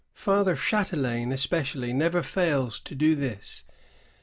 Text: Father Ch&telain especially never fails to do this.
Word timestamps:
Father 0.15 0.55
Ch&telain 0.55 1.31
especially 1.31 1.93
never 1.93 2.23
fails 2.23 2.79
to 2.79 2.95
do 2.95 3.13
this. 3.13 3.63